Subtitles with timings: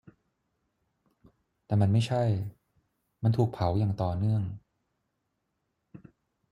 [1.65, 2.23] แต่มันไม่ใช่:
[3.23, 4.41] มันถูกเผาอย่างต่อเนื่อง